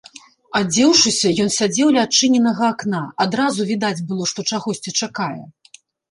Адзеўшыся, 0.59 1.27
ён 1.43 1.49
сядзеў 1.55 1.91
ля 1.97 2.05
адчыненага 2.07 2.63
акна, 2.73 3.01
адразу 3.25 3.67
відаць 3.73 4.05
было, 4.13 4.23
што 4.31 4.39
чагосьці 4.53 4.95
чакае. 5.07 5.43